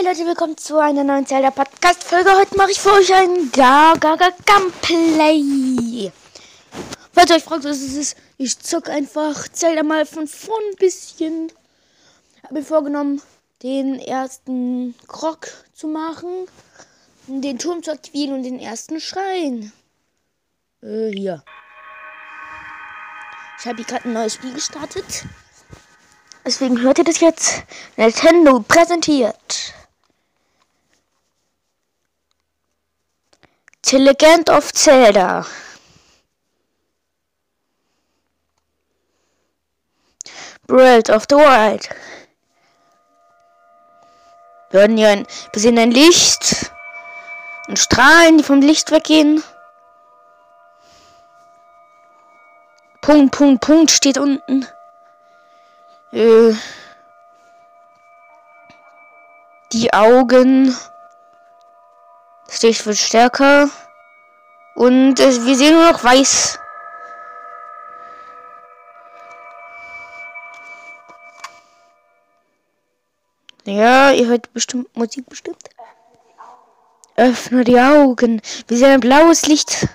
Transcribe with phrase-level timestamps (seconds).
[0.00, 2.30] Hi Leute, willkommen zu einer neuen Zelda Podcast Folge.
[2.34, 6.10] Heute mache ich für euch ein Gaga Gameplay.
[7.12, 10.76] Falls ihr euch fragt, was es ist, ich zock einfach Zelda mal von vorn ein
[10.76, 11.52] bisschen.
[12.44, 13.20] Habe mir vorgenommen,
[13.62, 16.46] den ersten Krog zu machen,
[17.26, 19.70] den Turm zu aktivieren und den ersten Schrein.
[20.82, 21.44] Äh, hier.
[23.58, 25.26] Ich habe hier gerade ein neues Spiel gestartet.
[26.46, 27.64] Deswegen hört ihr das jetzt.
[27.98, 29.74] Nintendo präsentiert.
[33.82, 35.46] The Legend of Zelda.
[40.66, 41.88] Breath of the Wild.
[44.70, 46.70] Wir hören hier ein, wir sehen ein Licht
[47.66, 49.42] und Strahlen, die vom Licht weggehen.
[53.00, 54.68] Punkt, Punkt, Punkt steht unten.
[56.12, 56.54] Äh,
[59.72, 60.76] die Augen.
[62.60, 63.70] Das Licht wird stärker.
[64.74, 66.58] Und äh, wir sehen nur noch weiß.
[73.64, 75.70] Ja, ihr hört bestimmt Musik bestimmt.
[77.16, 78.42] Öffne die Augen.
[78.68, 79.88] Wir sehen ein blaues Licht.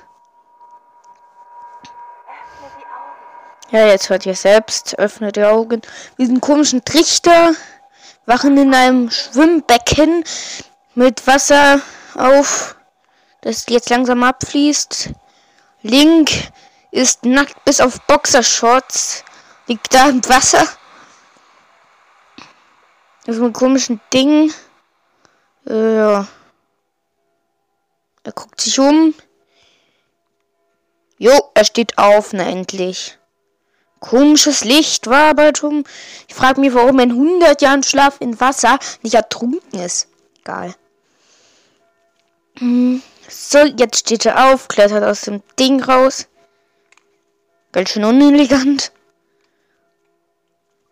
[3.70, 4.98] Ja, jetzt hört ihr selbst.
[4.98, 5.84] Öffne die Augen.
[6.18, 7.52] Diesen komischen Trichter
[8.26, 10.24] wachen in einem Schwimmbecken
[10.96, 11.80] mit Wasser
[12.18, 12.76] auf,
[13.42, 15.10] das jetzt langsam abfließt.
[15.82, 16.32] Link
[16.92, 19.24] ist nackt bis auf Boxershorts.
[19.68, 20.64] Liegt da im Wasser.
[23.26, 24.54] Das ist ein komischen Ding.
[25.68, 26.28] Äh, ja.
[28.24, 29.14] Er guckt sich um.
[31.18, 33.18] Jo, er steht auf, na endlich.
[34.00, 35.84] Komisches Licht war aber schon.
[36.28, 40.08] Ich frage mich, warum in 100 Jahren Schlaf in Wasser nicht ertrunken ist.
[40.40, 40.76] Egal.
[42.58, 46.28] So, jetzt steht er auf, klettert aus dem Ding raus.
[47.72, 48.94] Ganz schön unelegant.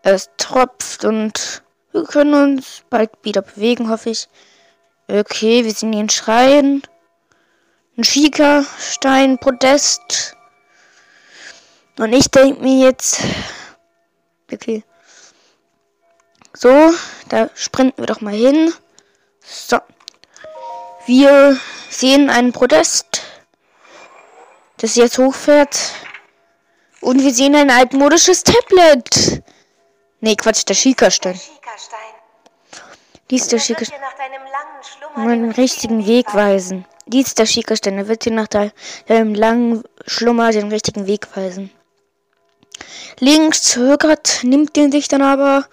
[0.02, 4.28] Es tropft und wir können uns bald wieder bewegen, hoffe ich.
[5.08, 6.82] Okay, wir sind in Schrein.
[7.96, 10.36] Ein Schiekerstein, Podest.
[11.98, 13.22] Und ich denke mir jetzt,
[14.52, 14.84] okay,
[16.54, 16.94] so,
[17.30, 18.74] da sprinten wir doch mal hin.
[19.42, 19.78] So,
[21.06, 21.60] wir
[21.90, 23.22] sehen einen Protest,
[24.78, 25.78] das jetzt hochfährt.
[27.02, 29.44] Und wir sehen ein altmodisches Tablet.
[30.22, 31.40] Nee, Quatsch, der Schiekerstein.
[33.30, 34.00] Dies der Schiekerstein.
[35.16, 36.86] Den richtigen Weg weisen.
[37.06, 37.98] Dies der Schiekerstein.
[37.98, 41.70] Er wird dir nach deinem langen Schlummer den richtigen Weg weisen.
[43.20, 45.66] Links zögert, nimmt den sich dann aber,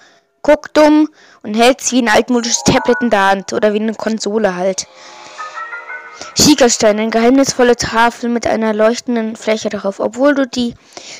[0.42, 1.08] guckt um
[1.42, 4.86] und hält es wie ein altmodisches Tablet in der Hand oder wie eine Konsole halt.
[6.34, 10.00] Schiekerstein, eine geheimnisvolle Tafel mit einer leuchtenden Fläche darauf.
[10.00, 10.74] Obwohl du die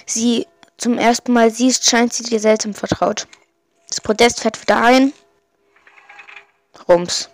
[0.07, 0.47] sie
[0.77, 3.27] zum ersten Mal siehst, scheint sie dir seltsam vertraut.
[3.89, 5.13] Das Podest fährt wieder ein.
[6.89, 7.31] Rums.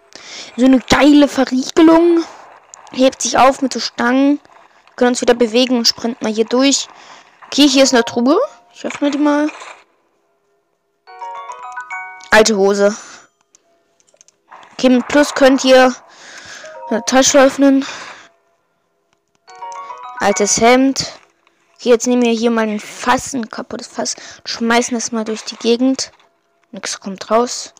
[0.57, 2.25] So eine geile Verriegelung.
[2.93, 4.41] Hebt sich auf mit so Stangen.
[4.41, 6.89] Wir können uns wieder bewegen und sprinten mal hier durch.
[7.47, 8.39] Okay, hier ist eine Truhe.
[8.75, 9.49] Ich öffne die mal.
[12.31, 12.97] Alte Hose.
[14.73, 15.95] Okay, mit Plus könnt ihr
[16.89, 17.85] eine Tasche öffnen.
[20.19, 21.13] Altes Hemd.
[21.75, 24.17] Okay, jetzt nehmen wir hier mal ein Fass, ein kaputtes Fass.
[24.45, 26.13] Schmeißen das mal durch die Gegend.
[26.71, 27.75] Nix kommt raus.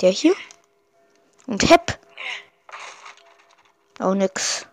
[0.00, 0.34] Der hier.
[1.46, 1.98] Und Hepp.
[3.98, 4.66] Auch nix.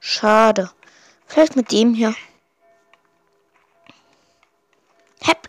[0.00, 0.70] Schade.
[1.26, 2.14] Vielleicht mit dem hier.
[5.20, 5.48] Hepp.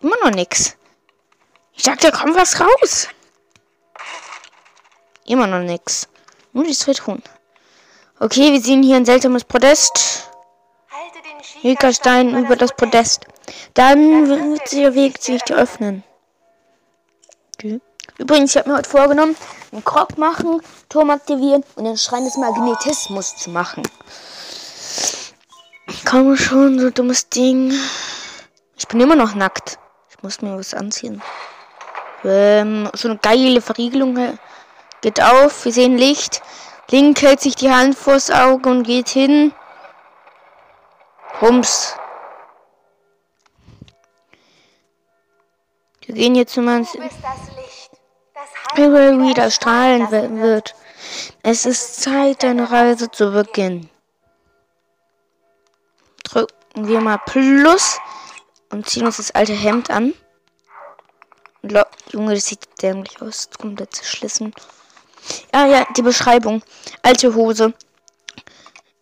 [0.00, 0.76] Immer noch nix.
[1.74, 3.08] Ich dachte, da kommt was raus.
[5.28, 6.08] Immer noch nix.
[6.54, 7.22] Nur die zwei tun.
[8.18, 10.30] Okay, wir sehen hier ein seltsames Podest.
[11.60, 13.26] Hilkerstein über das Podest.
[13.74, 16.02] Dann wird der Weg sich öffnen.
[17.54, 17.78] Okay.
[18.16, 19.36] Übrigens, ich habe mir heute vorgenommen,
[19.70, 23.82] einen Krog machen, Turm aktivieren und den Schrein des Magnetismus zu machen.
[26.06, 27.74] Komm schon, so dummes Ding.
[28.78, 29.78] Ich bin immer noch nackt.
[30.08, 31.20] Ich muss mir was anziehen.
[32.24, 34.38] Ähm, so eine geile Verriegelung
[35.00, 35.64] geht auf.
[35.64, 36.42] Wir sehen Licht.
[36.90, 39.52] Link hält sich die Hand vors Auge und geht hin.
[41.40, 41.94] Rums.
[46.06, 46.86] Wir gehen jetzt zu meinem
[48.76, 50.10] wieder strahlen
[50.40, 50.74] wird.
[51.42, 53.90] Es ist Zeit, deine Reise zu beginnen.
[56.24, 57.98] Drücken wir mal Plus
[58.70, 60.14] und ziehen uns das alte Hemd an.
[61.62, 61.78] Und
[62.10, 63.50] Junge, das sieht dämlich aus.
[63.58, 64.54] Komplett zerschlissen.
[65.52, 66.62] Ah ja, die Beschreibung.
[67.02, 67.74] Alte Hose.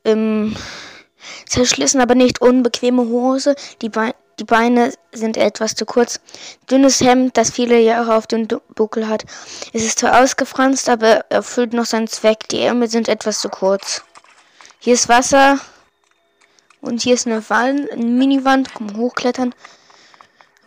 [0.04, 0.56] Ähm,
[1.46, 3.56] zerschlissen, aber nicht unbequeme Hose.
[3.82, 6.20] Die, Be die Beine sind etwas zu kurz.
[6.70, 9.24] Dünnes Hemd, das viele Jahre auf dem Buckel hat.
[9.72, 12.48] Es ist zwar ausgefranst, aber erfüllt noch seinen Zweck.
[12.48, 14.02] Die Ärmel sind etwas zu kurz.
[14.78, 15.58] Hier ist Wasser.
[16.80, 18.74] Und hier ist eine Wand, eine Miniwand.
[18.74, 19.54] Komm, hochklettern.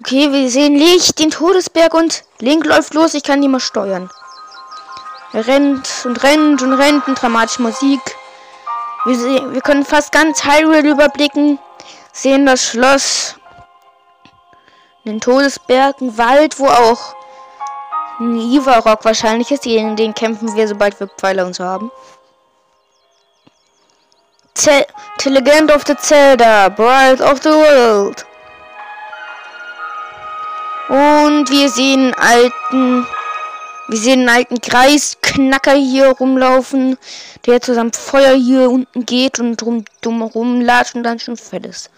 [0.02, 3.13] Okay, wir sehen Licht, den Todesberg und Link läuft los.
[3.13, 4.10] Ich kann die mal steuern.
[5.31, 8.00] Er rennt und rennt und rennt und dramatische Musik.
[9.06, 11.60] Wir, sehen, wir können fast ganz Hyrule überblicken.
[12.12, 13.36] Sehen das Schloss.
[15.06, 17.16] Den Todesberg, ein Wald, wo auch
[18.20, 19.64] ein Ivarok wahrscheinlich ist.
[19.64, 21.92] Gegen den kämpfen wir, sobald wir Pfeiler und so haben.
[24.56, 24.86] Ze
[25.22, 28.26] the Legend of the Zelda, Bright of the World.
[30.90, 33.06] Und wir sehen alten,
[33.89, 36.97] wir sehen einen alten Kreisknacker hier rumlaufen,
[37.47, 41.89] der zusammen Feuer hier unten geht und drum dumm rumlatscht und dann schon fett ist.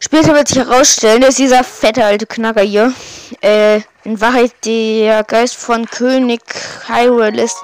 [0.00, 2.92] Später wird sich herausstellen, dass dieser fette alte Knacker hier
[3.40, 6.42] äh, in Wahrheit der Geist von König
[6.86, 7.56] Hyrule ist.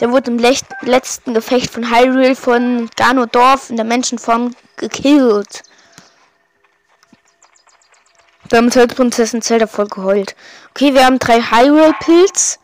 [0.00, 5.62] Der wurde im letzten Gefecht von Hyrule von Ganondorf in der Menschenform gekillt.
[8.54, 10.36] Wir haben mit Prinzessin Zelda voll geheult.
[10.70, 12.60] Okay, wir haben drei Hyrule-Pilz.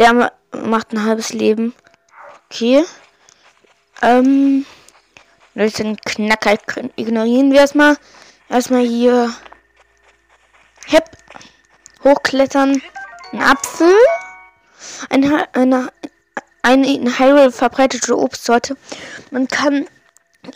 [0.00, 1.72] Der macht ein halbes Leben.
[2.46, 2.84] Okay.
[4.02, 4.66] Ähm.
[5.54, 6.58] Ist ein Knacker.
[6.96, 7.96] Ignorieren wir erstmal.
[8.48, 9.32] Erstmal hier.
[10.86, 11.04] Hep.
[12.02, 12.82] Hochklettern.
[13.30, 13.94] Ein Apfel.
[15.10, 15.92] Eine, eine,
[16.62, 18.76] eine in Hyrule verbreitete Obstsorte.
[19.30, 19.86] Man kann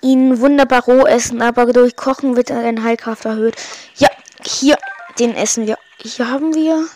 [0.02, 3.54] ihn wunderbar roh essen, aber durch Kochen wird seine Heilkraft erhöht.
[3.94, 4.08] Ja,
[4.46, 4.78] hier,
[5.18, 5.78] den essen wir.
[5.98, 6.86] Hier haben wir.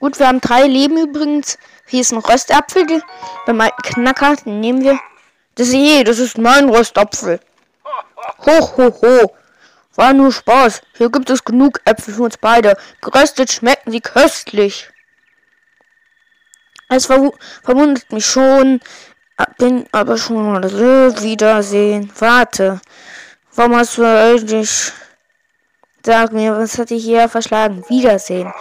[0.00, 1.58] Gut, wir haben drei Leben übrigens.
[1.86, 3.02] Hier ist ein Röstapfel.
[3.46, 4.98] Beim alten Knacker, den nehmen wir.
[5.54, 7.40] Das ist eh, das ist mein Röstapfel.
[8.46, 9.32] Hoch, hoch, hoch.
[9.96, 10.82] War nur Spaß.
[10.96, 12.76] Hier gibt es genug Äpfel für uns beide.
[13.00, 14.88] Geröstet schmecken sie köstlich.
[16.88, 17.32] Es ver
[17.64, 18.80] verwundert mich schon.
[19.56, 22.12] Bin aber schon mal Wiedersehen.
[22.18, 22.80] Warte.
[23.54, 24.92] Warum hast du eigentlich...
[26.04, 27.84] Sag mir, was hat dich hier verschlagen?
[27.88, 28.52] Wiedersehen.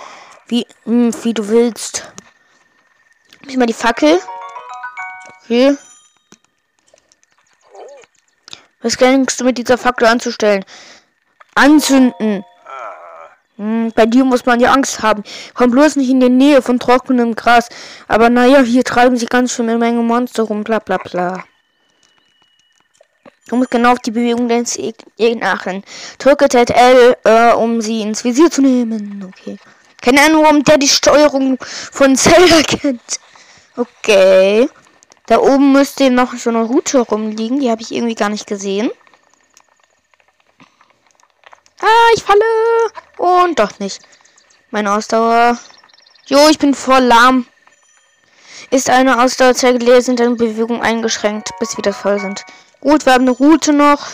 [0.48, 2.12] Wie, hm, wie du willst.
[3.48, 4.20] Ich mal die Fackel.
[5.44, 5.78] Okay.
[8.82, 10.66] Was denkst du mit dieser Fackel anzustellen?
[11.56, 12.44] Anzünden.
[13.58, 15.24] Hm, bei dir muss man ja Angst haben.
[15.54, 17.70] Komm bloß nicht in die Nähe von trockenem Gras.
[18.08, 21.44] Aber naja, hier treiben sie ganz schön eine Menge Monster rum, bla bla bla.
[23.48, 24.78] Du musst genau auf die Bewegung deines
[25.18, 25.84] Gegner achten.
[26.20, 29.24] Drücke ZL, äh, um sie ins Visier zu nehmen.
[29.24, 29.58] Okay.
[30.02, 33.20] Keine Ahnung, warum der die Steuerung von Zelda kennt.
[33.76, 34.70] Okay.
[35.28, 37.60] Da oben müsste noch so eine Route rumliegen.
[37.60, 38.92] Die habe ich irgendwie gar nicht gesehen.
[41.82, 42.42] Ah, ich falle.
[43.18, 44.00] Und doch nicht.
[44.72, 45.58] Meine Ausdauer.
[46.26, 47.46] Jo, ich bin voll lahm.
[48.70, 52.44] Ist eine Ausdauerzeit leer, sind deine Bewegungen eingeschränkt, bis wir das voll sind.
[52.82, 54.08] Gut, wir haben eine Route noch.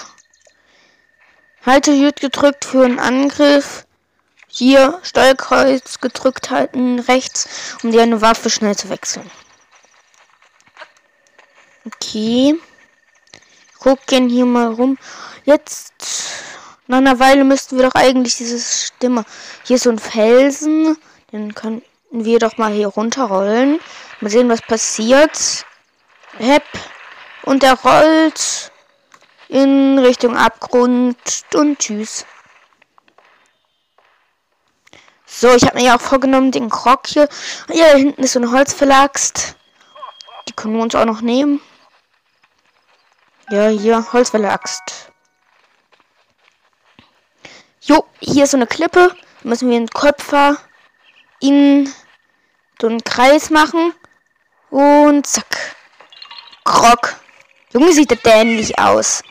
[1.66, 3.86] Halte J gedrückt für einen Angriff.
[4.48, 9.30] Hier Steuerkreuz gedrückt halten rechts, um dir eine Waffe schnell zu wechseln.
[11.86, 12.56] Okay.
[13.80, 14.98] Gucken hier mal rum.
[15.44, 15.94] Jetzt
[16.88, 19.26] nach einer Weile müssten wir doch eigentlich diese Stimme.
[19.64, 20.98] Hier ist so ein Felsen.
[21.32, 23.80] Den können wir doch mal hier runterrollen.
[24.22, 25.66] Mal sehen, was passiert.
[26.38, 26.64] Hep.
[27.44, 28.72] Und er rollt
[29.50, 31.18] in Richtung Abgrund.
[31.54, 32.26] Und tschüss.
[35.26, 37.28] So, ich habe mir ja auch vorgenommen, den Krog hier.
[37.70, 39.56] Hier hinten ist so eine Holzverlagst.
[40.48, 41.60] Die können wir uns auch noch nehmen.
[43.50, 45.12] Ja, hier, Holzverlagst.
[47.82, 49.10] Jo, hier ist so eine Klippe.
[49.42, 50.58] Da müssen wir einen Köpfer
[51.40, 51.94] in
[52.80, 53.94] so einen Kreis machen.
[54.70, 55.76] Und zack.
[56.64, 57.23] Krog.
[57.74, 59.24] Junge, sieht der dämlich aus.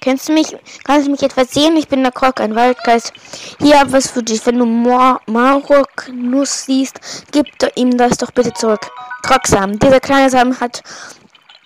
[0.00, 0.54] Kennst du mich?
[0.84, 1.76] Kannst du mich etwas sehen?
[1.76, 3.12] Ich bin der Krog, ein Waldgeist.
[3.58, 4.44] Hier was für dich.
[4.46, 7.00] Wenn du Marok-Nuss siehst,
[7.32, 8.90] gib ihm das doch bitte zurück.
[9.22, 9.78] Krogsamen.
[9.78, 10.82] Dieser kleine Samen hat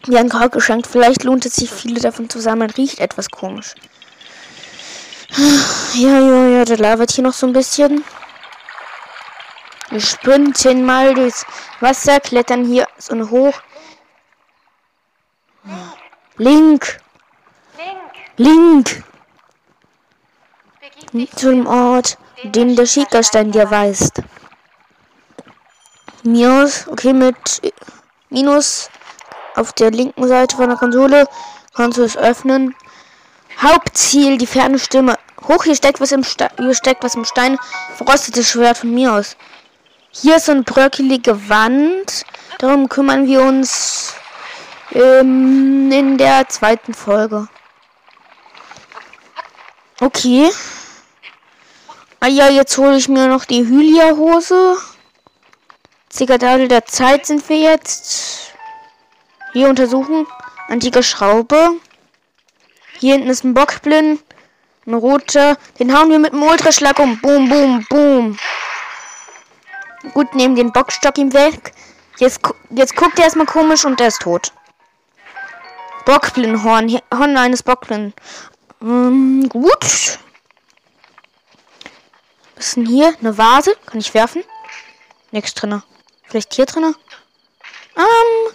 [0.06, 0.86] mir einen Krog geschenkt.
[0.86, 2.70] Vielleicht lohnt es sich, viele davon zu sammeln.
[2.70, 3.74] Riecht etwas komisch.
[5.94, 8.04] Ja, ja, ja, der labert hier noch so ein bisschen.
[9.90, 11.44] Wir sprinten mal durchs
[11.80, 13.60] Wasser, klettern hier so hoch.
[16.36, 17.00] Link.
[18.36, 19.04] Link.
[21.12, 21.36] Link.
[21.36, 24.22] zu dem Ort, den der Schickerstein dir weist.
[26.22, 27.36] Minus, okay, mit
[28.28, 28.90] Minus
[29.56, 31.26] auf der linken Seite von der Konsole
[31.74, 32.74] kannst du es öffnen.
[33.60, 35.18] Hauptziel, die ferne Stimme.
[35.48, 37.58] Hoch, hier steckt was im Stein, hier steckt was im Stein.
[37.96, 39.36] Verrostetes Schwert von mir aus.
[40.12, 42.24] Hier ist so eine bröckelige Wand.
[42.58, 44.14] Darum kümmern wir uns
[44.92, 47.48] ähm, in der zweiten Folge.
[50.00, 50.50] Okay.
[52.20, 54.76] Ah ja, jetzt hole ich mir noch die Hylia-Hose.
[56.08, 58.52] Zikadadel der Zeit sind wir jetzt.
[59.52, 60.26] Hier untersuchen.
[60.68, 61.72] Antike Schraube.
[62.98, 64.22] Hier hinten ist ein Bockblind.
[64.86, 65.56] Ein roter.
[65.78, 67.20] Den hauen wir mit dem Ultraschlag um.
[67.20, 68.38] Boom, boom, boom.
[70.14, 71.72] Gut, nehmen den Bockstock ihm weg.
[72.18, 74.52] Jetzt, jetzt guckt er erstmal komisch und er ist tot.
[76.04, 77.00] Bockblindhorn.
[77.12, 78.14] Horn eines Bockblind.
[78.82, 80.18] Ähm, gut.
[82.56, 83.14] Was ist denn hier?
[83.20, 83.76] Eine Vase?
[83.86, 84.44] Kann ich werfen?
[85.30, 85.82] Nichts drin.
[86.24, 86.94] Vielleicht hier drin?
[87.96, 88.54] Ähm,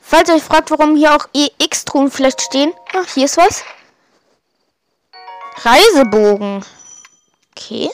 [0.00, 2.72] falls ihr euch fragt, warum hier auch EX-Truhen vielleicht stehen.
[2.94, 3.64] Ach, hier ist was.
[5.64, 6.64] Reisebogen.
[7.52, 7.90] Okay.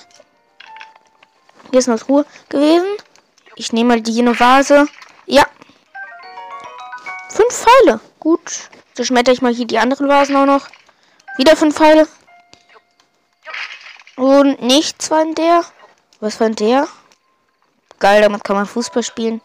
[1.70, 2.88] Hier ist eine Truhe gewesen.
[3.56, 4.86] Ich nehme mal die eine Vase.
[5.26, 5.46] Ja.
[7.30, 8.00] Fünf Pfeile.
[8.22, 8.70] Gut.
[8.94, 10.68] So schmetter ich mal hier die anderen Vasen auch noch.
[11.38, 12.06] Wieder fünf Pfeile.
[14.14, 15.64] Und nichts war in der.
[16.20, 16.86] Was war in der?
[17.98, 19.40] Geil, damit kann man Fußball spielen.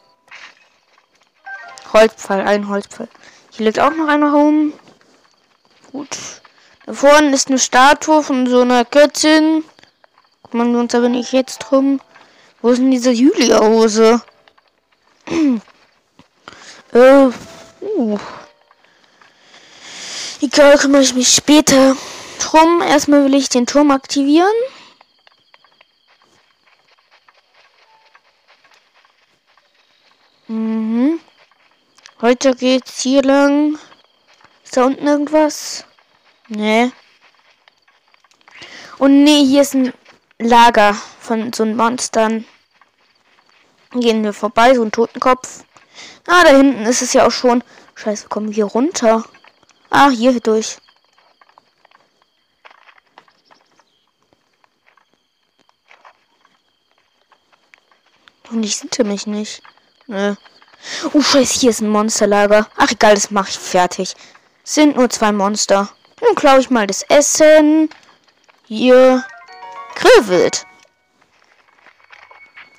[1.92, 3.10] Holzpfeil, ein Holzpfeil.
[3.50, 4.74] Hier liegt auch noch einer rum.
[5.92, 6.16] Gut.
[6.86, 9.64] Da vorne ist eine Statue von so einer Göttin.
[10.52, 12.00] Kümmern wir uns aber nicht jetzt drum.
[12.62, 14.22] Wo ist denn diese Julia-Hose?
[16.94, 17.30] äh,
[17.82, 18.20] uh.
[20.40, 21.98] Egal, kümmere ich mich später
[22.40, 22.82] drum.
[22.82, 24.54] Erstmal will ich den Turm aktivieren.
[30.48, 31.20] Mhm.
[32.22, 33.80] Heute geht's hier lang.
[34.64, 35.86] Ist da unten irgendwas?
[36.50, 36.92] Nee.
[39.00, 39.92] Und nee, hier ist ein
[40.38, 42.46] Lager von so Monstern.
[43.92, 45.64] Gehen wir vorbei, so ein Totenkopf.
[46.28, 47.64] Ah, da hinten ist es ja auch schon.
[47.96, 49.24] Scheiße, kommen wir hier runter.
[49.90, 50.78] Ah, hier durch.
[58.50, 59.62] Und ich sehe mich nicht.
[60.08, 60.36] Nö.
[61.14, 62.68] Oh, scheiße, hier ist ein Monsterlager.
[62.78, 64.16] Ach, egal, das mache ich fertig.
[64.64, 65.90] Sind nur zwei Monster.
[66.22, 67.90] Dann klaue ich mal das Essen.
[68.66, 69.26] Hier.
[69.96, 70.66] Grillwild.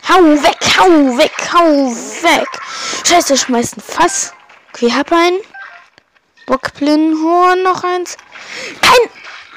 [0.08, 1.90] Hau weg, hau weg, hau
[2.22, 2.48] weg.
[3.04, 4.32] Scheiße, schmeißt ein Fass.
[4.72, 5.40] Okay, hab einen.
[6.48, 8.16] Bockblindenhorn, noch eins.
[8.80, 9.10] Kein,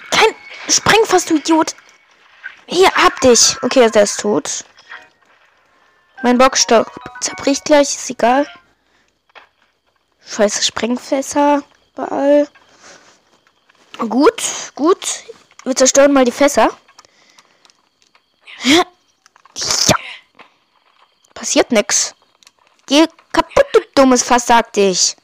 [0.10, 0.36] kein
[0.68, 1.74] Sprengfass, du Idiot.
[2.68, 3.56] Hier, hab dich.
[3.62, 4.66] Okay, der ist tot.
[6.22, 8.46] Mein Bockstock zerbricht gleich, ist egal.
[10.28, 11.64] Scheiße, Sprengfässer.
[11.94, 12.50] Überall.
[13.98, 14.44] Gut,
[14.76, 15.24] gut.
[15.64, 16.70] Wir zerstören mal die Fässer.
[18.64, 18.84] Ja.
[21.34, 22.16] Passiert nix.
[22.86, 25.16] Geh kaputt, du dummes Fass, sagte ich.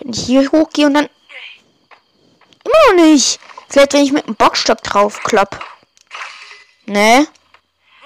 [0.00, 1.08] Wenn ich hier hochgehe und dann...
[2.64, 3.40] Immer noch nicht.
[3.68, 5.64] Vielleicht, wenn ich mit dem Bockstock drauf klopp.
[6.86, 7.26] Ne?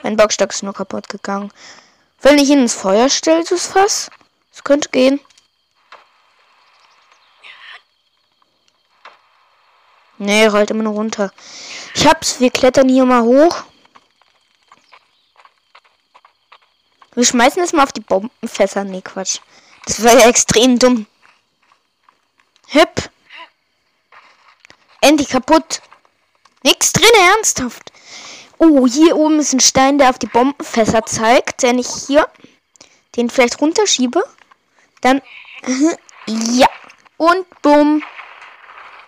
[0.02, 1.52] Mein Bockstock ist nur kaputt gegangen.
[2.20, 4.10] Wenn ich ihn ins Feuer stelle, das Fass.
[4.50, 5.20] Das könnte gehen.
[10.18, 11.32] Nee, rollt immer nur runter.
[11.94, 13.64] Ich hab's, wir klettern hier mal hoch.
[17.14, 18.84] Wir schmeißen es mal auf die Bombenfässer.
[18.84, 19.38] Nee, Quatsch.
[19.86, 21.06] Das war ja extrem dumm.
[22.68, 23.10] Hüpp.
[25.00, 25.82] Endlich kaputt.
[26.62, 27.04] Nix drin,
[27.34, 27.92] ernsthaft.
[28.58, 31.62] Oh, hier oben ist ein Stein, der auf die Bombenfässer zeigt.
[31.62, 32.26] Wenn ich hier
[33.16, 34.22] den vielleicht runterschiebe,
[35.00, 35.20] dann...
[36.26, 36.68] Ja.
[37.18, 38.02] Und bumm.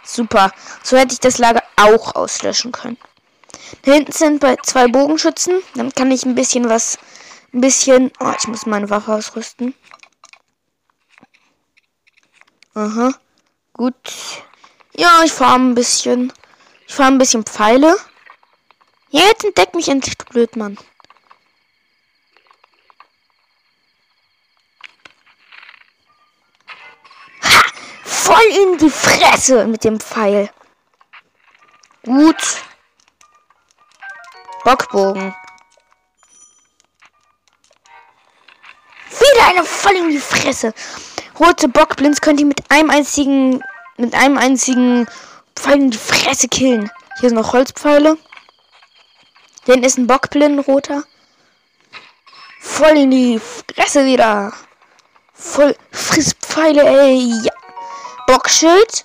[0.04, 0.52] Super.
[0.82, 2.98] So hätte ich das Lager auch auslöschen können.
[3.82, 5.62] Da hinten sind bei zwei Bogenschützen.
[5.74, 6.98] Dann kann ich ein bisschen was...
[7.54, 8.12] Ein bisschen...
[8.20, 9.74] Oh, ich muss meine Waffe ausrüsten.
[12.74, 13.14] Aha.
[13.76, 14.42] Gut.
[14.94, 16.32] Ja, ich fahre ein bisschen.
[16.88, 17.94] Ich fahre ein bisschen Pfeile.
[19.10, 20.78] Jetzt entdeckt mich endlich, du Blödmann.
[27.42, 27.62] Ha!
[28.02, 30.50] Voll in die Fresse mit dem Pfeil.
[32.02, 32.62] Gut.
[34.64, 35.34] Bockbogen.
[39.10, 40.72] Wieder eine voll in die Fresse.
[41.38, 43.62] Rote Bockblins könnt ihr mit einem einzigen,
[43.98, 45.06] mit einem einzigen
[45.54, 46.90] Pfeil in die Fresse killen.
[47.20, 48.16] Hier sind noch Holzpfeile.
[49.66, 51.02] Den ist ein Bockblind roter.
[52.60, 54.52] Voll in die Fresse wieder.
[55.34, 57.32] Voll Frisspfeile, ey.
[57.42, 57.52] Ja.
[58.26, 59.04] Bockschild.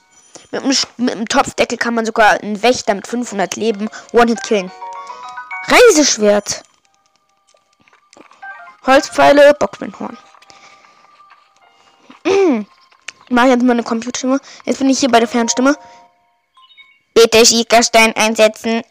[0.51, 4.71] Mit dem, Topfdeckel kann man sogar einen Wächter mit 500 Leben One-Hit killen.
[5.67, 6.63] Reiseschwert.
[8.85, 10.17] Holzpfeile, Bockblindhorn.
[13.29, 14.39] Mach jetzt mal eine Computerstimme.
[14.65, 15.77] Jetzt bin ich hier bei der Fernstimme.
[17.13, 18.83] Bitte Schiekerstein einsetzen.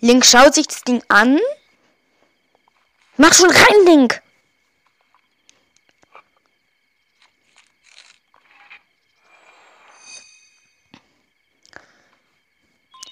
[0.00, 1.38] Link schaut sich das Ding an.
[3.16, 4.22] Mach schon rein, Link.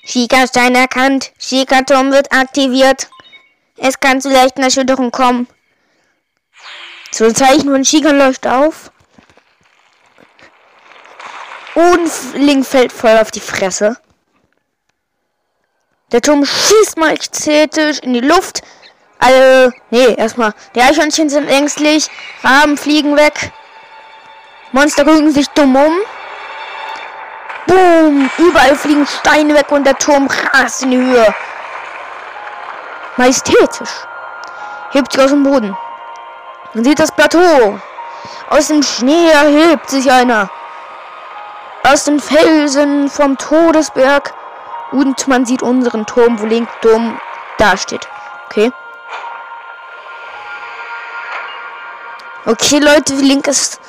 [0.04, 1.32] Schiekerstein erkannt.
[1.38, 3.10] Schiekerturm wird aktiviert.
[3.76, 5.48] Es kann zu leichten Erschütterungen kommen.
[7.16, 8.90] So ein Zeichen von Schieker läuft auf.
[11.74, 13.96] Und Link fällt voll auf die Fresse.
[16.12, 18.60] Der Turm schießt majestätisch in die Luft.
[19.18, 20.52] Also, nee, erstmal.
[20.74, 22.10] Die Eichhörnchen sind ängstlich.
[22.44, 23.50] Raben fliegen weg.
[24.72, 25.94] Monster gucken sich dumm um.
[27.66, 28.30] Boom!
[28.36, 31.34] Überall fliegen Steine weg und der Turm rast in die Höhe.
[33.16, 34.04] Majestätisch.
[34.90, 35.74] Hebt sich aus dem Boden.
[36.76, 37.80] Man sieht das Plateau.
[38.50, 40.50] Aus dem Schnee erhebt sich einer.
[41.82, 44.34] Aus den Felsen vom Todesberg.
[44.92, 47.18] Und man sieht unseren Turm, wo Link dumm
[47.56, 48.06] dasteht.
[48.44, 48.70] Okay.
[52.44, 53.80] Okay, Leute, Link ist.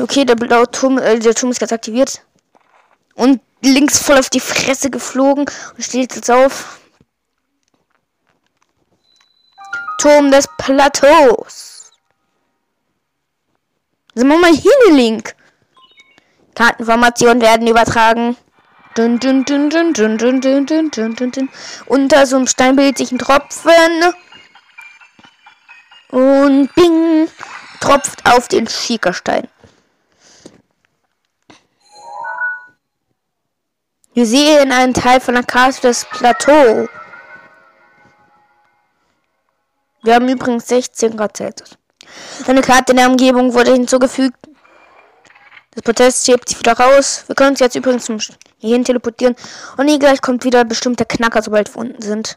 [0.00, 2.24] Okay, der blaue Turm, äh, der Turm ist gerade aktiviert.
[3.14, 5.44] Und links voll auf die Fresse geflogen
[5.76, 6.81] und steht jetzt auf.
[9.98, 11.92] Turm des Plateaus.
[14.14, 15.34] Sind wir mal hier, Link.
[16.54, 18.36] Kartenformationen werden übertragen.
[18.94, 21.48] Dun, dun, dun, dun, dun, dun, dun, dun, dun, dun, dun.
[21.86, 23.72] Unter so einem Stein bildet sich ein Tropfen.
[26.10, 27.26] Und bing,
[27.80, 29.48] tropft auf den Schiekerstein.
[34.12, 36.86] Wir sehen einen Teil von der Karte des Plateau.
[40.02, 41.78] Wir haben übrigens 16 Grad Celsius.
[42.46, 44.36] Eine Karte in der Umgebung wurde hinzugefügt.
[45.74, 47.24] Das Protest schiebt sich wieder raus.
[47.28, 48.18] Wir können uns jetzt übrigens zum
[48.58, 49.36] hierhin teleportieren.
[49.76, 52.36] Und hier gleich kommt wieder bestimmter Knacker, sobald wir unten sind.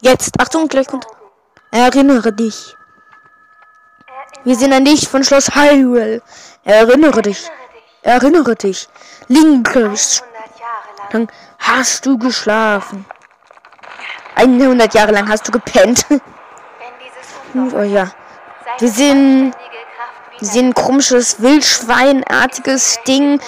[0.00, 1.06] Jetzt, Achtung, gleich kommt.
[1.70, 2.76] Erinnere dich.
[4.44, 6.22] Wir sind ein Licht von Schloss Hyrule.
[6.64, 7.50] Erinnere dich.
[8.02, 8.88] Erinnere dich.
[9.28, 10.22] Linkes.
[11.10, 13.06] Dann hast du geschlafen.
[14.34, 16.06] 100 Jahre lang hast du gepennt.
[17.54, 18.10] oh ja.
[18.78, 19.54] Wir sind,
[20.38, 23.40] wir sehen ein komisches, wildschweinartiges Ding,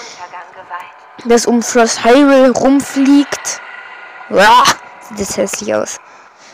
[1.25, 3.61] das um Schloss Hyrule rumfliegt.
[4.29, 4.63] Uah,
[5.01, 5.99] sieht das hässlich aus.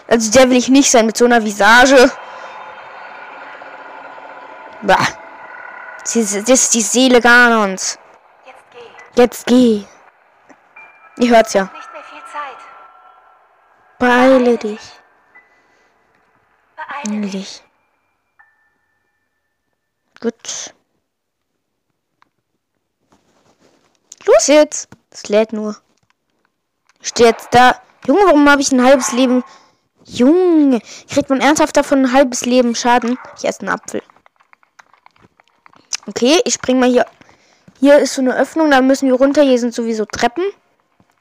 [0.07, 2.11] Also der will ich nicht sein mit so einer Visage.
[4.81, 5.07] Bah.
[6.03, 7.97] Das ist die Seele Ganons.
[9.15, 9.85] Jetzt geh.
[11.17, 11.69] Ihr hört's ja.
[14.03, 14.81] Beeile dich.
[16.75, 17.63] Beeile dich.
[20.19, 20.73] Gut.
[24.25, 24.89] Los jetzt.
[25.09, 25.77] Das lädt nur.
[27.01, 27.81] Ich stehe jetzt da.
[28.05, 29.41] Junge, warum habe ich ein halbes Leben?
[30.03, 33.17] Junge, kriegt man ernsthaft davon ein halbes Leben Schaden?
[33.37, 34.03] Ich esse einen Apfel.
[36.07, 37.05] Okay, ich spring mal hier
[37.79, 39.43] hier ist so eine Öffnung, da müssen wir runter.
[39.43, 40.43] Hier sind sowieso Treppen.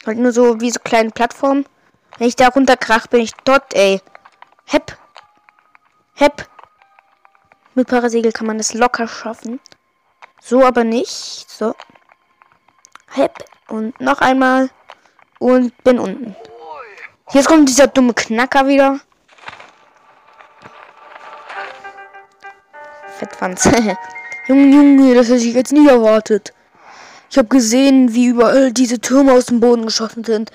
[0.04, 1.64] Halt nur so wie so kleine Plattformen.
[2.18, 4.00] Wenn ich da runterkrach, bin ich dort, ey.
[4.66, 4.96] Hepp.
[6.14, 6.48] Hepp.
[7.74, 9.60] Mit Parasegel kann man das locker schaffen.
[10.40, 11.46] So aber nicht.
[11.48, 11.74] So.
[13.10, 13.44] Hepp.
[13.68, 14.70] Und noch einmal.
[15.38, 16.36] Und bin unten.
[17.32, 19.00] Jetzt kommt dieser dumme Knacker wieder.
[23.18, 23.64] Fettwanz.
[24.48, 26.52] Junge, Junge, das hätte ich jetzt nie erwartet.
[27.30, 30.50] Ich habe gesehen, wie überall diese Türme aus dem Boden geschossen sind.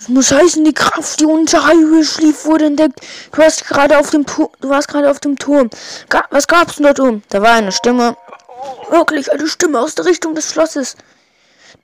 [0.00, 3.02] Das muss heißen, die Kraft, die unter Hyrule schlief, wurde entdeckt.
[3.32, 4.48] Du warst gerade auf dem Turm.
[4.62, 5.68] Du warst gerade auf dem Turm.
[6.08, 7.22] Ga was gab's denn dort um?
[7.28, 8.16] Da war eine Stimme.
[8.88, 10.96] Wirklich eine Stimme aus der Richtung des Schlosses.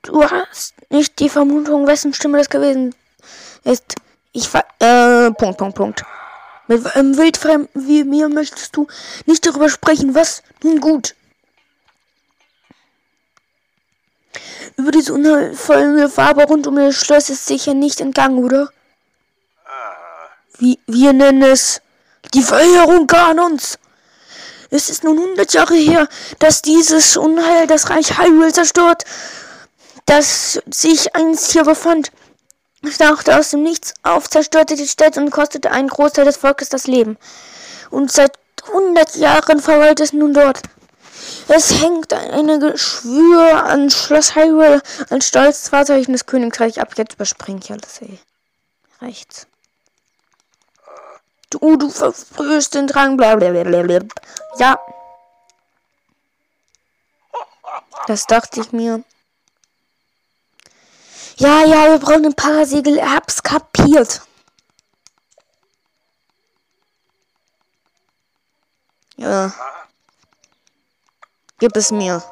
[0.01, 2.95] Du hast nicht die Vermutung, wessen Stimme das gewesen
[3.63, 3.93] ist.
[4.31, 4.65] Ich war.
[4.79, 6.03] Äh, Punkt, Punkt, Punkt.
[6.67, 8.87] Mit einem Wildfremden wie mir möchtest du
[9.27, 10.41] nicht darüber sprechen, was?
[10.63, 11.13] Nun gut.
[14.75, 18.69] Über diese unheilvolle Farbe rund um das Schloss ist sicher nicht entgangen, oder?
[20.59, 21.81] Wie wir nennen es
[22.33, 23.77] die Verheerung Kanons.
[24.69, 26.07] Es ist nun 100 Jahre her,
[26.39, 29.03] dass dieses Unheil das Reich Hyrule zerstört.
[30.05, 32.11] dass sich eins hier befand.
[32.81, 36.69] Es tauchte aus dem Nichts auf, zerstörte die Städte und kostete einen Großteil des Volkes
[36.69, 37.17] das Leben.
[37.89, 38.37] Und seit
[38.67, 40.61] 100 Jahren verweilt es nun dort.
[41.47, 46.93] Es hängt eine Geschwür an Schloss Hyrule, ein stolzes Wahrzeichen des Königreichs ab.
[46.97, 48.19] Jetzt überspringe ich alles, ey.
[49.01, 49.47] Rechts.
[51.49, 54.01] Du, du verfrühst den Drang, blablabla.
[54.57, 54.79] Ja.
[58.07, 59.03] Das dachte ich mir.
[61.37, 63.01] Ja, ja, wir brauchen ein Parasegel.
[63.01, 64.21] Hab's kapiert.
[69.17, 69.53] Ja.
[71.59, 72.23] Gib es mir.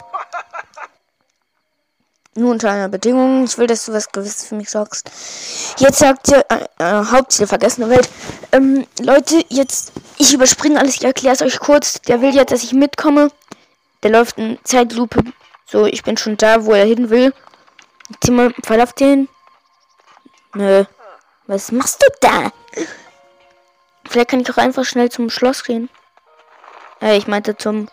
[2.35, 3.45] Nur unter einer Bedingung.
[3.45, 5.09] Ich will, dass du was Gewisses für mich sorgst.
[5.77, 8.09] Jetzt sagt ihr, äh, äh, Hauptziel vergessene Welt.
[8.51, 12.01] Ähm, Leute, jetzt, ich überspringe alles, ich erkläre es euch kurz.
[12.01, 13.31] Der will jetzt, dass ich mitkomme.
[14.03, 15.23] Der läuft in Zeitlupe.
[15.65, 17.33] So, ich bin schon da, wo er hin will.
[18.21, 19.29] Pfeil auf den.
[20.53, 20.85] Nö.
[21.47, 22.51] Was machst du da?
[24.07, 25.89] Vielleicht kann ich auch einfach schnell zum Schloss gehen.
[27.01, 27.87] Äh, ich meinte zum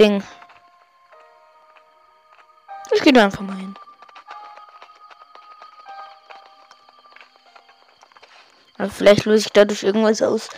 [0.00, 0.24] Ding.
[2.92, 3.74] Ich gehe da einfach mal hin.
[8.78, 10.48] Aber vielleicht löse ich dadurch irgendwas aus.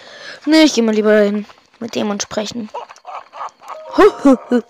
[0.47, 1.45] Ne, ich gehe mal lieber hin.
[1.81, 2.71] Mit dem und sprechen.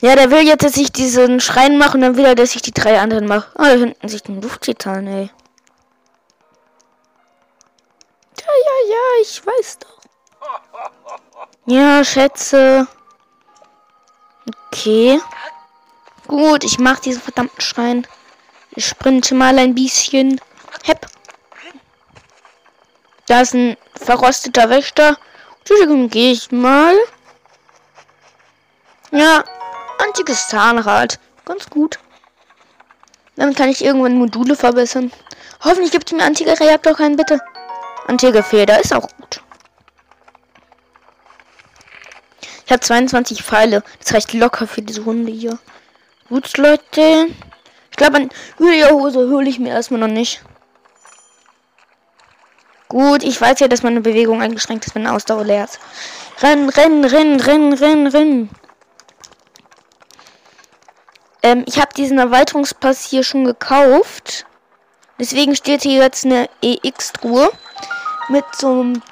[0.00, 2.62] ja, der will jetzt, dass ich diesen Schrein mache und dann will er, dass ich
[2.62, 3.50] die drei anderen mache.
[3.56, 5.30] Ah, da hinten sich den Lufttitan, ey.
[8.38, 9.98] Ja, ja, ja, ich weiß doch.
[11.66, 12.86] Ja, Schätze.
[14.46, 15.20] Okay.
[16.26, 18.06] Gut, ich mach diesen verdammten Schrein.
[18.74, 20.40] Ich sprinte mal ein bisschen.
[20.84, 21.06] Hepp.
[23.26, 25.18] Da ist ein verrosteter Wächter.
[25.60, 26.96] Entschuldigung, gehe ich mal.
[29.10, 29.44] Ja,
[29.98, 31.18] antikes Zahnrad.
[31.44, 31.98] Ganz gut.
[33.36, 35.12] Dann kann ich irgendwann Module verbessern.
[35.64, 37.40] Hoffentlich gibt es mir antike Reaktor keinen, bitte.
[38.06, 39.42] Antike Feder ist auch gut.
[42.66, 43.84] Ich habe 22 Pfeile.
[44.02, 45.58] Das reicht locker für diese Runde hier.
[46.28, 47.28] Gut, Leute.
[47.90, 50.42] Ich glaube, an Hose hole ich mir erstmal noch nicht.
[52.88, 55.78] Gut, ich weiß ja, dass meine Bewegung eingeschränkt ist, wenn Ausdauer leer ist.
[56.42, 58.50] Rennen, rennen, rennen, rennen, rennen, rennen.
[61.42, 64.44] Ähm, ich habe diesen Erweiterungspass hier schon gekauft.
[65.20, 67.50] Deswegen steht hier jetzt eine EX-Truhe.
[68.28, 69.02] Mit so einem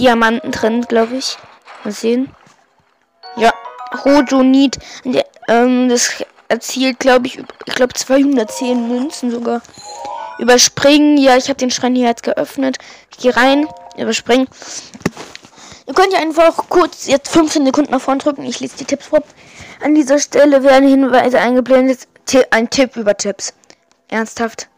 [0.00, 1.38] Diamanten drin, glaube ich.
[1.84, 2.34] Mal sehen.
[3.36, 3.52] Ja,
[4.04, 4.78] Rojonit.
[5.48, 9.60] Ähm, das erzielt, glaube ich, ich glaube 210 Münzen sogar.
[10.38, 11.16] Überspringen.
[11.16, 12.78] Ja, ich habe den Schrein hier jetzt geöffnet.
[13.12, 13.68] Ich gehe rein.
[13.96, 14.48] Überspringen.
[15.86, 18.44] Ihr könnt ja einfach kurz jetzt 15 Sekunden nach vorne drücken.
[18.44, 19.22] Ich lese die Tipps vor.
[19.82, 22.08] An dieser Stelle werden Hinweise eingeblendet.
[22.50, 23.52] Ein Tipp über Tipps.
[24.08, 24.68] Ernsthaft.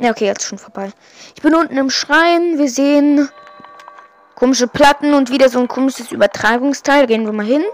[0.00, 0.90] Ja, okay, jetzt schon vorbei.
[1.34, 2.58] Ich bin unten im Schrein.
[2.58, 3.28] Wir sehen
[4.34, 7.06] komische Platten und wieder so ein komisches Übertragungsteil.
[7.06, 7.64] Gehen wir mal hin.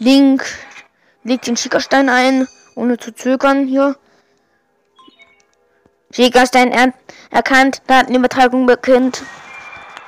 [0.00, 0.42] Link
[1.24, 3.96] legt den Schickerstein ein, ohne zu zögern hier.
[6.10, 6.94] Schickerstein er
[7.30, 9.22] erkannt, Datenübertragung bekannt.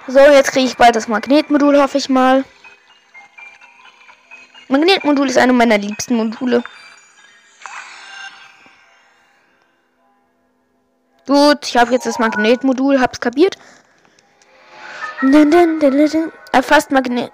[0.08, 2.42] So, jetzt kriege ich bald das Magnetmodul, hoffe ich mal.
[4.68, 6.64] Magnetmodul ist eine meiner liebsten Module.
[11.26, 13.58] Gut, ich habe jetzt das Magnetmodul, hab's kapiert.
[16.50, 17.30] Erfasst Magnet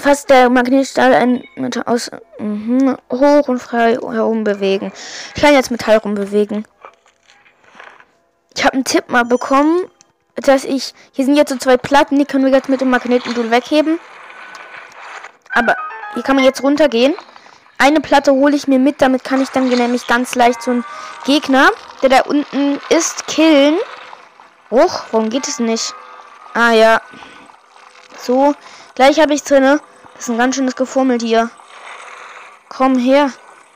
[0.00, 4.92] fast der Magnetstahl ein Metall aus mh, hoch und frei herum bewegen.
[5.34, 6.66] Ich kann jetzt Metall rumbewegen.
[8.56, 9.86] Ich habe einen Tipp mal bekommen,
[10.36, 13.50] dass ich hier sind jetzt so zwei Platten, die können wir jetzt mit dem Magnetmodul
[13.50, 13.98] wegheben.
[15.52, 15.76] Aber
[16.14, 17.14] hier kann man jetzt runtergehen.
[17.78, 20.84] Eine Platte hole ich mir mit, damit kann ich dann nämlich ganz leicht so einen
[21.24, 21.70] Gegner,
[22.02, 23.76] der da unten ist, killen.
[24.70, 25.94] Hoch, warum geht es nicht?
[26.54, 27.00] Ah ja.
[28.16, 28.54] So,
[28.94, 29.80] Gleich habe ich drinne.
[30.14, 31.50] Das ist ein ganz schönes Gefummelt hier.
[32.68, 33.32] Komm her.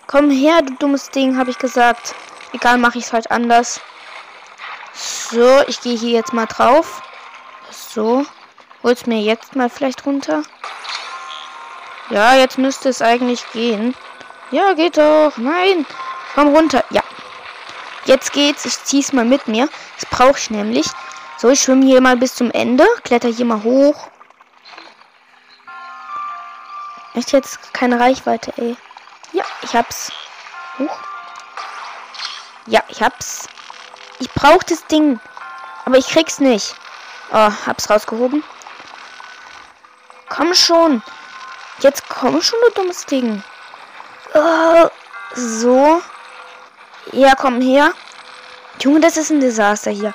[0.07, 2.15] Komm her, du dummes Ding, habe ich gesagt.
[2.53, 3.81] Egal, mache ich es halt anders.
[4.95, 7.03] So, ich gehe hier jetzt mal drauf.
[7.71, 8.25] So.
[8.83, 10.43] Hol's mir jetzt mal vielleicht runter.
[12.11, 13.95] Ja, jetzt müsste es eigentlich gehen.
[14.51, 15.37] Ja, geht doch.
[15.37, 15.85] Nein.
[16.35, 16.85] Komm runter.
[16.91, 17.03] Ja.
[18.05, 18.65] Jetzt geht's.
[18.65, 19.69] Ich zieh's mal mit mir.
[20.01, 20.87] Das brauche ich nämlich.
[21.37, 22.87] So, ich schwimme hier mal bis zum Ende.
[23.03, 24.09] Kletter hier mal hoch.
[27.19, 28.77] Echt jetzt keine Reichweite, ey.
[29.33, 30.13] Ja, ich hab's.
[30.79, 30.97] Huch.
[32.67, 33.49] Ja, ich hab's.
[34.21, 35.19] Ich brauch das Ding.
[35.85, 36.77] Aber ich krieg's nicht.
[37.33, 38.45] Oh, hab's rausgehoben.
[40.29, 41.03] Komm schon.
[41.81, 43.43] Jetzt komm schon, du dummes Ding.
[44.35, 44.87] Oh,
[45.35, 46.01] so.
[47.11, 47.95] Ja, komm her.
[48.81, 50.15] Junge, das ist ein Desaster hier.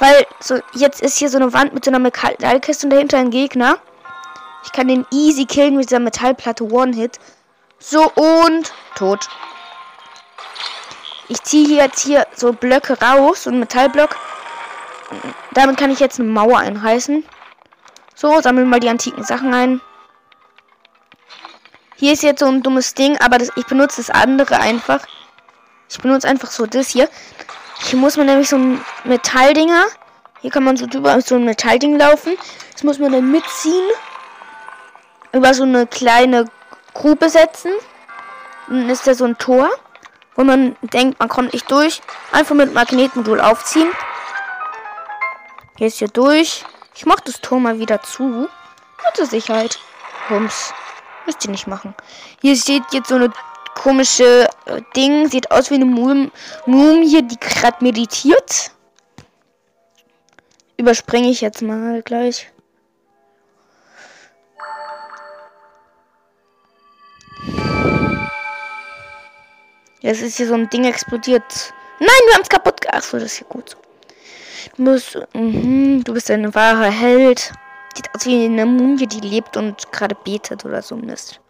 [0.00, 3.30] Weil so jetzt ist hier so eine Wand mit so einer Metallkiste und dahinter ein
[3.30, 3.78] Gegner.
[4.66, 7.20] Ich kann den easy killen mit dieser Metallplatte One-Hit.
[7.78, 9.28] So und tot.
[11.28, 14.16] Ich ziehe hier jetzt hier so Blöcke raus, so ein Metallblock.
[15.52, 17.24] Damit kann ich jetzt eine Mauer einreißen.
[18.14, 19.80] So, sammeln mal die antiken Sachen ein.
[21.94, 25.06] Hier ist jetzt so ein dummes Ding, aber das, ich benutze das andere einfach.
[25.88, 27.08] Ich benutze einfach so das hier.
[27.84, 29.84] Hier muss man nämlich so ein Metalldinger.
[30.40, 32.36] Hier kann man so drüber so ein Metallding laufen.
[32.72, 33.88] Das muss man dann mitziehen.
[35.36, 36.46] Über so eine kleine
[36.94, 37.70] Grube setzen.
[38.68, 39.68] Dann ist da so ein Tor,
[40.34, 42.00] wo man denkt, man kommt nicht durch.
[42.32, 43.90] Einfach mit Magnetmodul aufziehen.
[45.76, 46.64] Hier ist hier durch.
[46.94, 48.48] Ich mach das Tor mal wieder zu.
[49.12, 49.78] Zur Sicherheit.
[50.30, 50.72] Rums.
[51.26, 51.94] Müsst ihr nicht machen.
[52.40, 53.30] Hier steht jetzt so eine
[53.74, 55.28] komische äh, Ding.
[55.28, 56.32] Sieht aus wie eine Mum
[56.64, 58.70] Mumie, die gerade meditiert.
[60.78, 62.50] Überspringe ich jetzt mal gleich.
[70.06, 71.74] Jetzt ist hier so ein Ding explodiert.
[71.98, 72.96] Nein, wir haben es kaputt gemacht.
[72.96, 73.78] Achso, das ist hier gut so.
[74.76, 75.18] Du musst.
[75.34, 77.52] Mh, du bist ein wahrer Held.
[77.92, 81.40] Sieht aus wie eine Mumie, die lebt und gerade betet oder so Mist.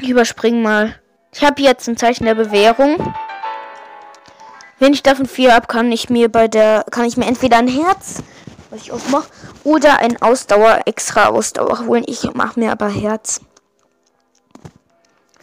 [0.00, 0.98] Ich überspring mal.
[1.32, 3.14] Ich habe jetzt ein Zeichen der Bewährung.
[4.80, 7.68] Wenn ich davon vier habe, kann ich mir bei der kann ich mir entweder ein
[7.68, 8.24] Herz,
[8.70, 9.28] was ich aufmache,
[9.62, 12.02] oder ein Ausdauer, extra Ausdauer holen.
[12.04, 13.42] Ich mache mir aber Herz.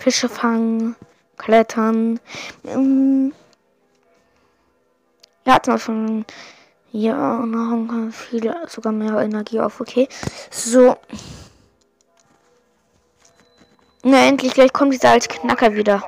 [0.03, 0.97] Fische fangen,
[1.37, 2.19] klettern.
[2.65, 3.33] Ähm,
[5.45, 6.25] ja, zum Beispiel
[6.91, 9.79] ja, Nahrung viel, sogar mehr Energie auf.
[9.79, 10.09] Okay.
[10.51, 10.97] So.
[14.03, 16.03] Na, endlich, gleich kommt dieser alte Knacker wieder.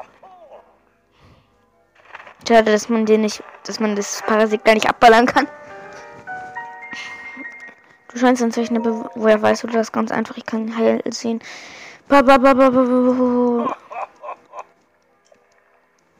[2.45, 5.47] Schade, dass man den nicht, dass man das Parasit gar nicht abballern kann.
[8.11, 10.35] Du scheinst ein Zeichen, woher weißt du das ganz einfach?
[10.35, 11.41] Ich kann heil sehen.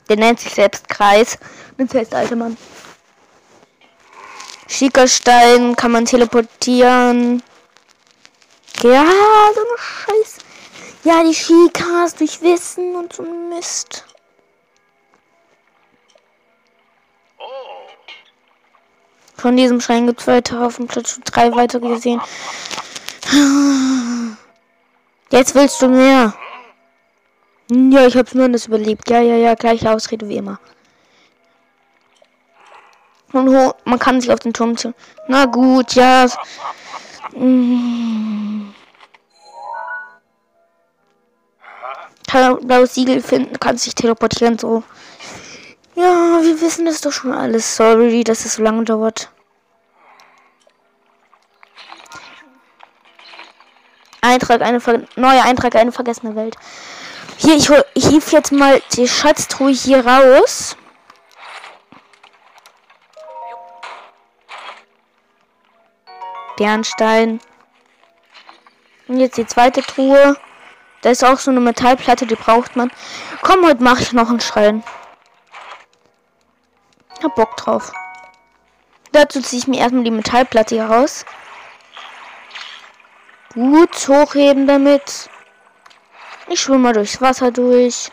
[0.10, 1.38] Der nennt sich selbst Kreis.
[1.78, 2.58] Das heißt, alte Mann.
[4.68, 7.44] Schickerstein kann man teleportieren.
[8.82, 9.06] Ja,
[9.54, 10.42] so eine Scheiße.
[11.04, 14.06] Ja, die Shikas durch Wissen und so Mist.
[19.38, 22.20] Von diesem Schrein gibt es weiter auf dem Platz 3 weiter gesehen.
[25.30, 26.34] Jetzt willst du mehr.
[27.70, 29.10] Ja, ich hab's nur anders überlebt.
[29.10, 30.60] Ja, ja, ja, gleiche Ausrede wie immer.
[33.34, 33.52] Und
[33.86, 34.94] man kann sich auf den Turm ziehen.
[35.28, 36.28] Na gut, ja.
[37.34, 38.74] Hm.
[42.62, 44.84] blaues Siegel finden, kann sich teleportieren, so.
[45.96, 47.76] Ja, wir wissen das doch schon alles.
[47.76, 49.30] Sorry, dass es so lange dauert.
[54.22, 54.82] Eintrag, eine
[55.16, 56.58] neue Eintrag, eine vergessene Welt.
[57.46, 60.76] Hier, ich, hol, jetzt mal die Schatztruhe hier raus.
[66.58, 67.40] Bernstein.
[69.08, 70.36] Und jetzt die zweite Truhe.
[71.04, 72.90] Da ist auch so eine Metallplatte, die braucht man.
[73.44, 74.84] Komm, heute mache ich noch einen Schrein.
[77.22, 77.92] Hab Bock drauf.
[79.12, 81.26] Dazu ziehe ich mir erstmal die Metallplatte hier raus.
[83.54, 85.30] Gut hochheben damit.
[86.48, 88.12] Ich schwimme mal durchs Wasser durch.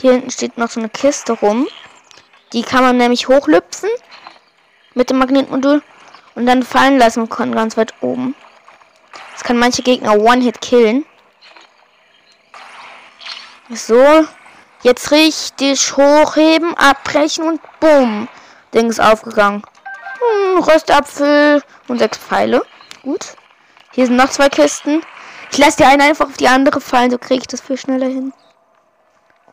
[0.00, 1.68] Hier hinten steht noch so eine Kiste rum.
[2.52, 3.88] Die kann man nämlich hochlüpfen
[4.94, 5.82] mit dem Magnetmodul
[6.34, 8.34] und dann fallen lassen können ganz weit oben.
[9.32, 11.06] Das kann manche Gegner One-Hit killen.
[13.70, 14.26] So.
[14.82, 18.28] Jetzt richtig hochheben, abbrechen und bumm.
[18.74, 19.62] Ding ist aufgegangen.
[20.18, 22.62] Hm, Röstapfel und sechs Pfeile.
[23.02, 23.36] Gut.
[23.92, 25.02] Hier sind noch zwei Kisten.
[25.50, 28.06] Ich lasse die eine einfach auf die andere fallen, so kriege ich das viel schneller
[28.06, 28.32] hin.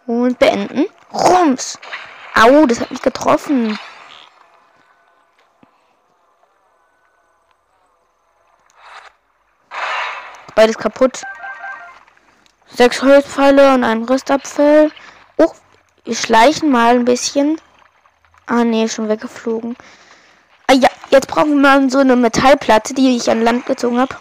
[0.05, 0.85] Und beenden.
[1.13, 1.77] Rums.
[2.35, 3.77] Au, das hat mich getroffen.
[10.55, 11.23] Beides kaputt.
[12.67, 14.91] Sechs Holzpfeile und ein Rüstapfel.
[15.37, 15.51] Oh,
[16.05, 17.59] wir schleichen mal ein bisschen.
[18.45, 19.75] Ah, nee, schon weggeflogen.
[20.67, 24.15] Ah ja, jetzt brauchen wir mal so eine Metallplatte, die ich an Land gezogen habe.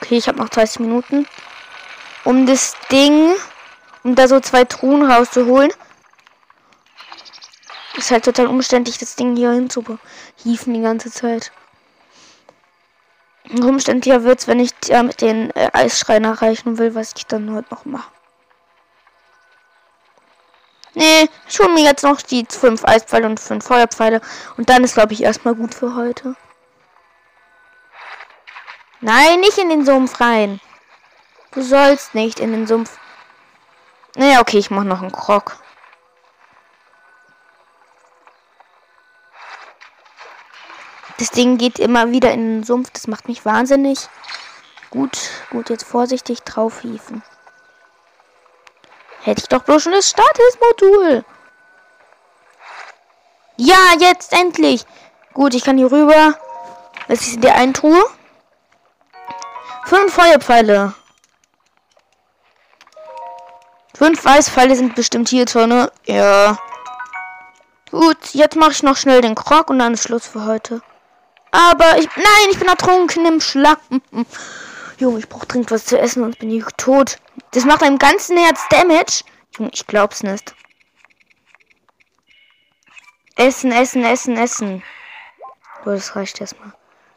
[0.00, 1.26] Okay, ich habe noch 30 Minuten.
[2.24, 3.34] Um das Ding,
[4.04, 5.72] um da so zwei Truhen rauszuholen.
[7.96, 9.98] Ist halt total umständlich, das Ding hier hinzuhieven
[10.74, 11.50] die ganze Zeit.
[13.50, 17.52] umständlicher wird es, wenn ich ja mit den äh, Eisschreien erreichen will, was ich dann
[17.52, 18.10] heute noch mache.
[20.94, 24.20] Nee, ich hole mir jetzt noch die fünf Eispfeile und fünf Feuerpfeile.
[24.56, 26.34] Und dann ist, glaube ich, erstmal gut für heute.
[29.00, 30.60] Nein, nicht in den Sumpf rein.
[31.52, 32.98] Du sollst nicht in den Sumpf.
[34.16, 35.56] Naja, okay, ich mache noch einen Krog.
[41.18, 42.90] Das Ding geht immer wieder in den Sumpf.
[42.90, 44.08] Das macht mich wahnsinnig.
[44.90, 45.18] Gut,
[45.50, 47.22] gut, jetzt vorsichtig drauf hieven.
[49.28, 51.22] Hätte ich doch bloß schon das Statusmodul.
[53.58, 54.86] Ja, jetzt endlich.
[55.34, 56.34] Gut, ich kann hier rüber.
[57.08, 58.02] Was ist in der einen Truhe?
[59.84, 60.94] Fünf Feuerpfeile.
[63.94, 65.88] Fünf Weißpfeile sind bestimmt hier drin.
[66.06, 66.58] Ja.
[67.90, 70.80] Gut, jetzt mache ich noch schnell den Krog und dann ist Schluss für heute.
[71.50, 72.08] Aber ich.
[72.16, 74.00] Nein, ich bin ertrunken im Schlappen.
[74.98, 77.18] Junge, ich brauche dringend was zu essen, sonst bin ich tot.
[77.52, 79.24] Das macht einem ganzen Herz Damage.
[79.72, 80.54] Ich glaub's nicht.
[83.36, 84.82] Essen, essen, essen, essen.
[85.84, 86.72] So, das reicht erstmal.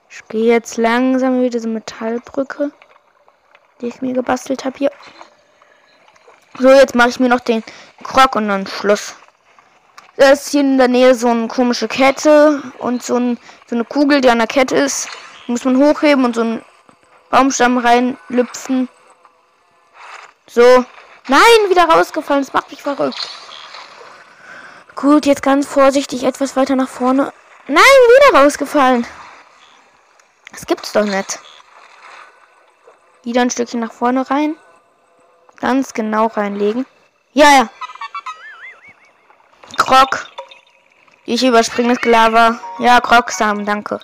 [0.10, 2.72] Ich gehe jetzt langsam über diese Metallbrücke,
[3.80, 4.92] die ich mir gebastelt habe hier.
[6.60, 7.64] So, jetzt mache ich mir noch den
[8.04, 9.16] Krog und dann Schluss.
[10.18, 13.86] Da ist hier in der Nähe so eine komische Kette und so, ein, so eine
[13.86, 15.08] Kugel, die an der Kette ist.
[15.48, 16.62] Die muss man hochheben und so einen
[17.30, 18.90] Baumstamm reinlüpfen.
[20.54, 20.86] So.
[21.28, 22.44] Nein, wieder rausgefallen.
[22.44, 23.30] Das macht mich verrückt.
[24.96, 27.32] Gut, jetzt ganz vorsichtig etwas weiter nach vorne.
[27.68, 29.08] Nein, wieder rausgefallen.
[30.52, 31.40] Das gibt's doch nicht.
[33.24, 34.58] Wieder ein Stückchen nach vorne rein.
[35.62, 36.86] Ganz genau reinlegen.
[37.32, 37.70] Ja, ja.
[39.78, 40.28] Krog.
[41.26, 42.60] Ich überspringe das Lava.
[42.80, 44.02] Ja, Krog-Samen, danke.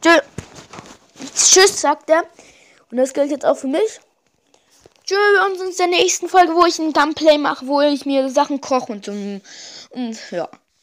[0.00, 2.24] Tschüss, sagt er.
[2.90, 4.00] Und das gilt jetzt auch für mich.
[5.06, 8.28] Tschö, wir uns in der nächsten Folge, wo ich ein Gameplay mache, wo ich mir
[8.28, 9.12] Sachen koche und so.
[9.12, 9.40] Und
[10.32, 10.48] ja.